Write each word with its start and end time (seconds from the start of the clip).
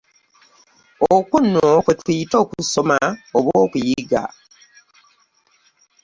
Okwo 1.15 1.37
nno 1.45 1.69
kwe 1.83 1.93
tuyita 2.03 2.35
okusoma 2.43 2.97
oba 3.37 3.51
okuyiga. 3.63 4.23